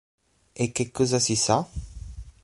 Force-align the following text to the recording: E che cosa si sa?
E 0.61 0.71
che 0.71 0.89
cosa 0.89 1.19
si 1.19 1.35
sa? 1.35 1.57